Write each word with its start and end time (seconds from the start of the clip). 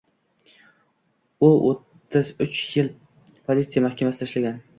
U 1.47 1.49
o'ttiz 1.73 2.33
uch 2.47 2.59
yil 2.71 2.91
politsiya 3.29 3.87
mahkamasida 3.89 4.31
ishlagan. 4.33 4.61